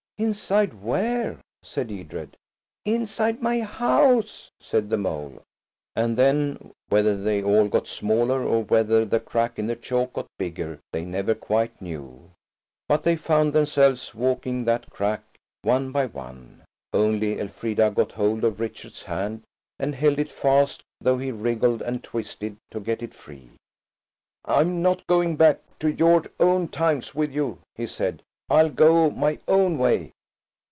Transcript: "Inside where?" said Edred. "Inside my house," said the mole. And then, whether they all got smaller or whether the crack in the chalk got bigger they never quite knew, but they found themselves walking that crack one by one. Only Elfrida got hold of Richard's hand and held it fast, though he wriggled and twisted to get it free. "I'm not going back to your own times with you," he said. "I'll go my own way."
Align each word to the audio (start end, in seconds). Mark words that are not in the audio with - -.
"Inside 0.17 0.83
where?" 0.83 1.39
said 1.63 1.91
Edred. 1.91 2.35
"Inside 2.85 3.41
my 3.41 3.61
house," 3.61 4.51
said 4.59 4.91
the 4.91 4.97
mole. 4.97 5.41
And 5.95 6.15
then, 6.15 6.73
whether 6.89 7.17
they 7.17 7.41
all 7.41 7.67
got 7.67 7.87
smaller 7.87 8.43
or 8.43 8.61
whether 8.63 9.03
the 9.03 9.19
crack 9.19 9.57
in 9.57 9.65
the 9.65 9.75
chalk 9.75 10.13
got 10.13 10.27
bigger 10.37 10.79
they 10.93 11.05
never 11.05 11.33
quite 11.33 11.81
knew, 11.81 12.29
but 12.87 13.01
they 13.03 13.15
found 13.15 13.51
themselves 13.53 14.13
walking 14.13 14.63
that 14.65 14.91
crack 14.91 15.23
one 15.63 15.91
by 15.91 16.05
one. 16.05 16.65
Only 16.93 17.39
Elfrida 17.39 17.89
got 17.89 18.11
hold 18.11 18.43
of 18.43 18.59
Richard's 18.59 19.01
hand 19.01 19.41
and 19.79 19.95
held 19.95 20.19
it 20.19 20.31
fast, 20.31 20.83
though 20.99 21.17
he 21.17 21.31
wriggled 21.31 21.81
and 21.81 22.03
twisted 22.03 22.57
to 22.69 22.79
get 22.79 23.01
it 23.01 23.15
free. 23.15 23.49
"I'm 24.45 24.83
not 24.83 25.07
going 25.07 25.35
back 25.35 25.61
to 25.79 25.89
your 25.91 26.25
own 26.39 26.67
times 26.67 27.15
with 27.15 27.31
you," 27.31 27.57
he 27.73 27.87
said. 27.87 28.21
"I'll 28.49 28.69
go 28.69 29.09
my 29.09 29.39
own 29.47 29.77
way." 29.77 30.11